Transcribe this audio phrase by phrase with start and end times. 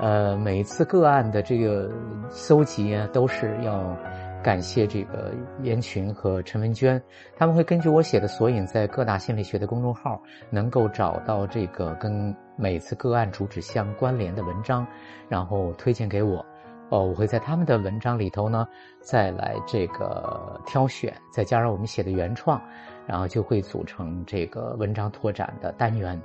[0.00, 1.88] 呃，每次个案的这个
[2.28, 3.96] 搜集啊，都是要
[4.42, 5.32] 感谢这个
[5.62, 7.00] 严群和陈文娟，
[7.36, 10.20] 他们会根据我写的索引，在各大心理学的公众号
[10.50, 14.84] 能够找到这个跟每次个案主旨相关联的文章，
[15.28, 16.44] 然后推荐给我。
[16.90, 18.66] 哦，我会在他们的文章里头呢，
[19.00, 22.60] 再来这个挑选，再加上我们写的原创，
[23.06, 26.20] 然后就会组成这个文章拓展的单元。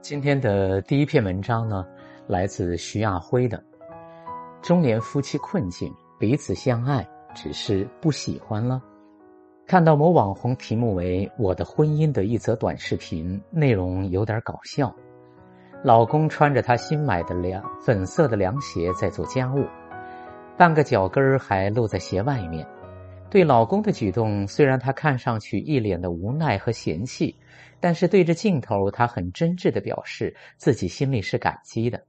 [0.00, 1.84] 今天的第一篇文章呢。
[2.26, 3.62] 来自徐亚辉的
[4.62, 8.82] 中年夫妻困境，彼此相爱，只是不喜欢了。
[9.66, 14.94] 看到某网红题目为“我的婚姻”的一则短视频，内容有点搞笑。
[15.82, 19.66] 老公穿着他新买的凉粉色的凉鞋在做家务，
[20.56, 22.66] 半个脚跟儿还露在鞋外面。
[23.30, 27.36] 对老公的举动，虽然他看上去一脸的无奈和嫌弃，
[27.80, 32.02] 但是对着镜头，他很真挚的表示自己心里是感激的。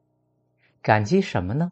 [0.85, 1.71] 感激什么呢？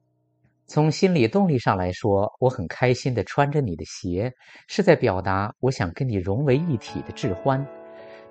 [0.66, 4.34] 从心理动力上来说，我很开心的穿着你的鞋，
[4.68, 7.64] 是在表达我想跟你融为一体的致欢。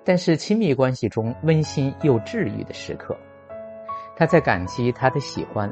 [0.03, 3.17] 但是亲密关系中温馨又治愈的时刻，
[4.17, 5.71] 他在感激他的喜欢。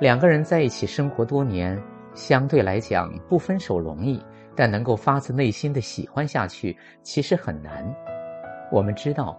[0.00, 1.76] 两个人在一起生活多年，
[2.14, 7.84] 相对来讲不分手容易，但能够发自内心的喜欢下去其实很难。
[8.70, 9.36] 我们知道，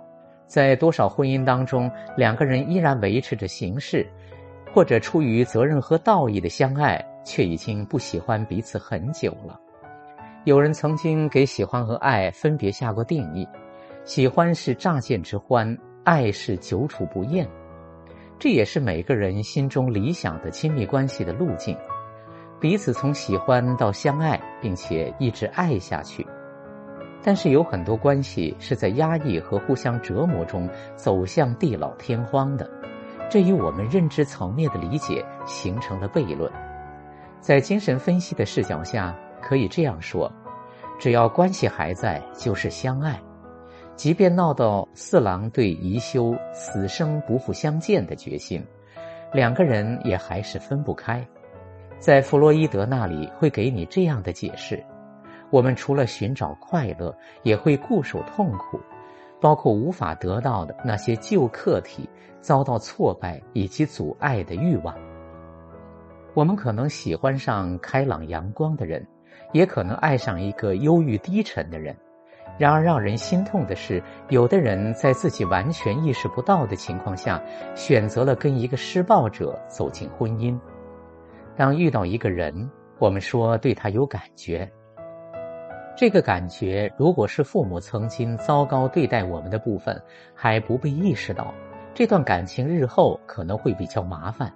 [0.48, 4.06] 在多少婚姻当中，两个人依然维持着形式。
[4.74, 9.60] 或者出于责任和道义的相爱，却已经不喜欢彼此很久了。
[10.46, 13.48] 有人曾经给喜欢和爱分别下过定义：
[14.04, 17.48] 喜欢是乍见之欢，爱是久处不厌。
[18.40, 21.78] 这也是每个人心中理想的亲密关系的路径，
[22.60, 26.26] 彼此从喜欢到相爱，并且一直爱下去。
[27.22, 32.68] 但是有很多关系是在压抑和互相折磨中走向地老天荒的。
[33.30, 36.52] 这与我们认知层面的理解形成了悖论。
[37.40, 40.32] 在精神分析的视角下，可以这样说：
[41.00, 43.20] 只要关系还在，就是相爱。
[43.96, 48.66] 即便闹到四郎对宜修此生不复相见的决心，
[49.32, 51.26] 两个人也还是分不开。
[52.00, 54.84] 在弗洛伊德那里会给你这样的解释：
[55.50, 58.80] 我们除了寻找快乐，也会固守痛苦。
[59.44, 62.10] 包括无法得到的那些旧客体
[62.40, 64.96] 遭到挫败以及阻碍的欲望。
[66.34, 69.06] 我们可能喜欢上开朗阳光的人，
[69.52, 71.94] 也可能爱上一个忧郁低沉的人。
[72.58, 77.44] 然而，让人心痛的是，有的人在自己完全意识不到的情况下，
[77.76, 80.58] 选择了跟一个施暴者走进婚姻。
[81.58, 84.72] 当遇到一个人，我们说对他有感觉。
[85.96, 90.02] 这个感觉，如果是父母曾经糟糕对待我们的部分
[90.34, 91.54] 还不被意识到，
[91.94, 94.52] 这段感情日后可能会比较麻烦。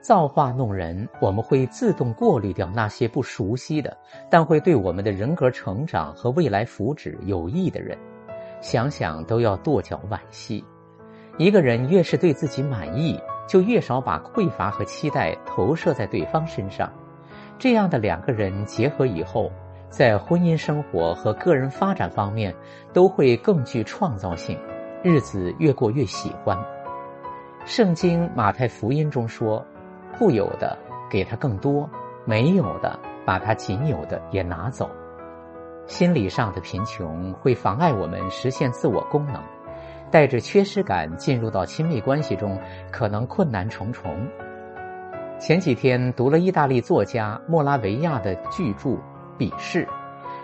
[0.00, 3.94] 造化弄人，我们会自动过滤掉那些不熟悉的，
[4.30, 7.98] 但会对我们的人格成长和未来福祉有益的人，
[8.62, 10.64] 想想都要跺脚惋惜。
[11.36, 16.90] 一个人越是对自己满意，就越少把匮乏和期待投射在对方身上，
[17.58, 19.52] 这样的两个人结合以后。
[19.90, 22.54] 在婚姻生活和个人发展方面，
[22.92, 24.58] 都会更具创造性，
[25.02, 26.56] 日子越过越喜欢。
[27.64, 29.64] 圣经马太福音中说
[30.14, 30.76] ：“富有的
[31.10, 31.88] 给他更多，
[32.24, 34.88] 没有的把他仅有的也拿走。”
[35.86, 39.42] 心理上的贫穷会妨碍我们实现自我功能，
[40.10, 42.60] 带着缺失感进入到亲密关系中，
[42.92, 44.14] 可能困难重重。
[45.38, 48.98] 前几天读了意大利作家莫拉维亚的巨著。
[49.38, 49.88] 笔试，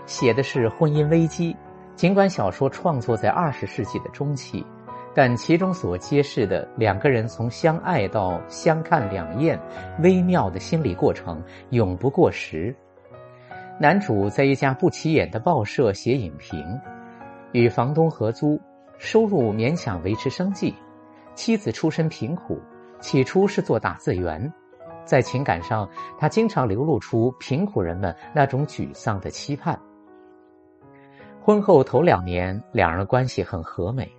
[0.06, 1.54] 写的是婚姻危机。
[1.96, 4.64] 尽管小说创作在二十世纪的中期，
[5.14, 9.60] 但其中所揭示的两个人从相爱到相看两厌
[10.00, 12.74] 微妙的心理过程永不过时。
[13.78, 16.64] 男主在一家不起眼的报社写影评，
[17.52, 18.60] 与房东合租，
[18.98, 20.74] 收入勉强维持生计。
[21.34, 22.60] 妻子出身贫苦，
[23.00, 24.52] 起初是做打字员。
[25.04, 29.78] 在情感上，他经常流露出贫苦人们那种沮丧的期盼。
[31.40, 34.10] 婚后头两年，两人关系很和美，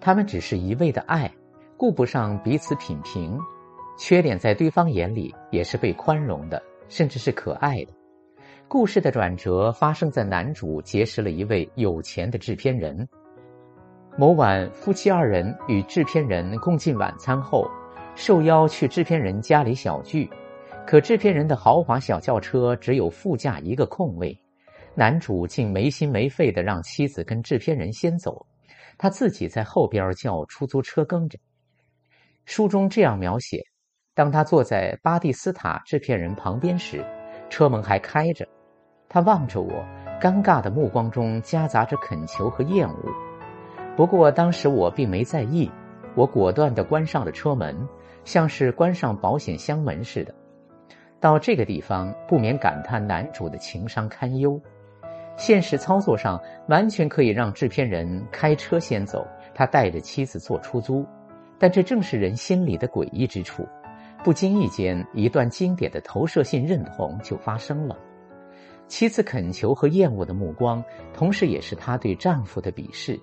[0.00, 1.32] 他们只是一味的爱，
[1.76, 3.38] 顾不上彼此品评，
[3.96, 7.92] 缺点在对方眼里也是被宽容的，甚至是可爱的。
[8.66, 13.08] 故事的转折发生在男主结识了一位有钱的制片人。
[14.18, 17.70] 某晚，夫妻二人与制片人共进晚餐后。
[18.14, 20.30] 受邀去制片人家里小聚，
[20.86, 24.38] 可制片人的豪华小轿车只有副驾一个空位，
[24.94, 28.46] 男主竟没心没肺的让妻子跟制片人先走，
[28.98, 31.38] 他自己在后边叫出租车跟着。
[32.44, 33.62] 书中这样描写：
[34.14, 37.04] 当他坐在巴蒂斯塔制片人旁边时，
[37.48, 38.46] 车门还开着。
[39.08, 39.84] 他望着我，
[40.20, 43.12] 尴尬的目光中夹杂着恳求和厌恶。
[43.96, 45.70] 不过当时我并没在意，
[46.14, 47.76] 我果断地关上了车门，
[48.24, 50.34] 像是关上保险箱门似的。
[51.20, 54.60] 到这个地方，不免感叹男主的情商堪忧。
[55.36, 61.06] 现实操作上，完全可以让制片人开车先走，他带着妻子坐出租。
[61.58, 63.64] 但这正是人心里的诡异之处，
[64.24, 67.96] 不经意间，一段经典的投射性认同就发生了。
[68.88, 70.84] 妻子恳求和厌恶的目光，
[71.14, 73.18] 同时也是她对丈夫的鄙视。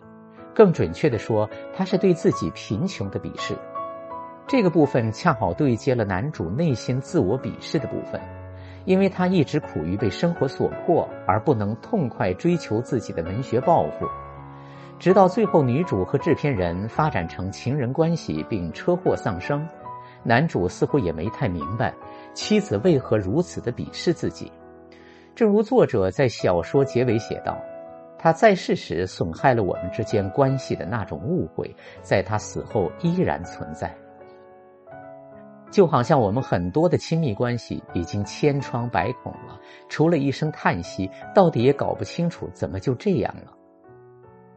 [0.56, 3.56] 更准确的说，她是对自己贫穷的鄙视。
[4.50, 8.20] 这个部分恰好对接了男主内心自我鄙视的部分，
[8.86, 14.08] 因为他一直苦于被生活所迫，而不能痛快追求自己的文学抱负。
[14.98, 19.64] 直到最后，女主和制片人发展成情人关系，并车祸丧生，
[20.24, 21.94] 男主似乎也没太明白
[22.34, 24.52] 妻子为何如此的鄙视自己。
[25.36, 27.56] 正如作者在小说结尾写道
[28.18, 31.72] ：“他在世时损害了我们之间关系的那种误会，
[32.02, 33.96] 在他死后依然存在。
[35.72, 43.54] 就好像我们很多的亲密关系已经千疮百孔了，除了一声叹息，到底也搞不清楚怎么就这样了。”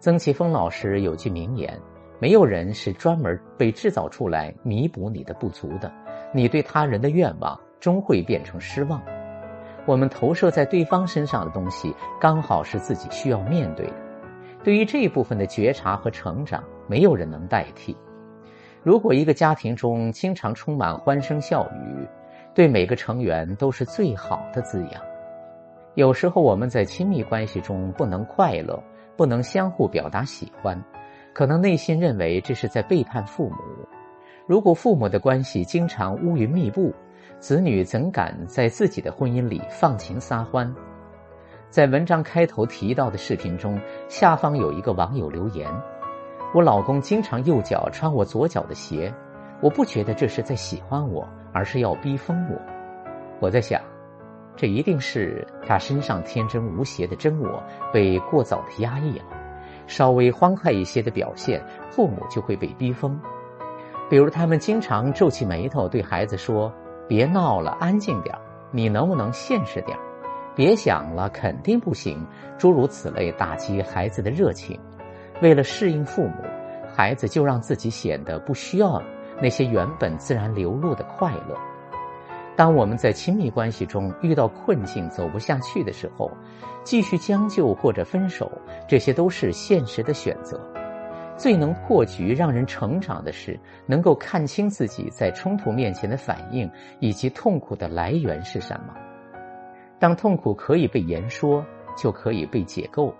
[0.00, 1.78] 曾奇峰老师有句名言
[2.18, 5.92] ：“没有人是专门被制造出来弥补你的不足的，
[6.34, 9.00] 你对他人的愿望终会变成失望。”
[9.86, 13.94] 我们投射在对方身上的东西，刚好是自己需要面对的。
[14.64, 17.96] 对于这一部分的觉察和成长，没有人能代替。
[18.82, 22.06] 如果一个家庭中经常充满欢声笑语，
[22.52, 25.00] 对每个成员都是最好的滋养。
[25.94, 28.82] 有时候我们在亲密关系中不能快乐，
[29.16, 30.82] 不能相互表达喜欢，
[31.32, 33.56] 可能内心认为这是在背叛父母。
[34.46, 36.92] 如果父母的关系经常乌云密布，
[37.38, 40.74] 子女怎敢在自己的婚姻里放情撒欢？
[41.70, 43.78] 在文章开头提到的视频中，
[44.08, 45.70] 下方有一个网友留言
[46.54, 49.12] ：“我老公经常右脚穿我左脚的鞋，
[49.60, 52.60] 我不觉得这是在喜欢我，而是要逼疯我。”
[53.40, 53.80] 我在想，
[54.54, 57.62] 这一定是他身上天真无邪的真我
[57.92, 59.24] 被过早的压抑了。
[59.86, 63.18] 稍微欢快一些的表现，父母就会被逼疯。
[64.10, 66.72] 比如，他们经常皱起眉头对孩子说。
[67.08, 68.40] 别闹了，安静点儿
[68.70, 70.00] 你能不能现实点儿
[70.54, 72.24] 别想了，肯定不行。
[72.56, 74.78] 诸如此类，打击孩子的热情。
[75.42, 76.36] 为了适应父母，
[76.94, 79.02] 孩子就让自己显得不需要
[79.42, 81.58] 那些原本自然流露的快乐。
[82.54, 86.30] 当我们在亲密关系中遇到困境，走不下去的时候，
[86.84, 88.50] 继续将就或者分手，
[88.86, 90.60] 这些都是现实的选择。
[91.36, 98.94] 最能破局、让人成长的是，能够看清自己在冲突面前的反应，以及痛苦的来源是什么。
[99.98, 101.64] 当痛苦可以被言说，
[101.96, 103.12] 就可以被解构；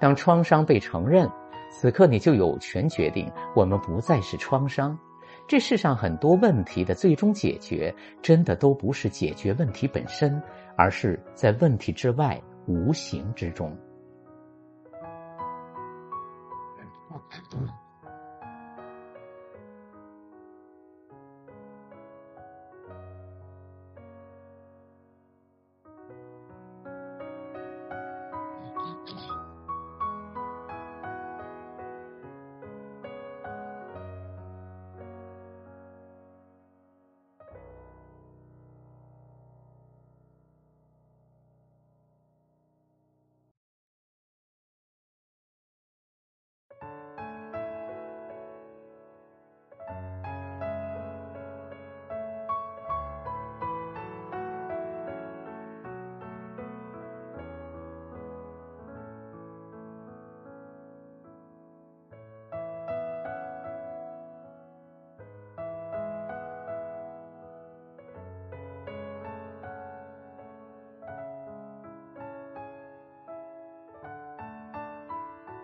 [0.00, 1.28] 当创伤被承认，
[1.70, 4.98] 此刻你就有权决定，我们不再是创伤。
[5.46, 10.42] 这世上很多问题的最终解决，真的都不是解决问题本身，
[10.76, 13.74] 而是在问题之外、无形之中。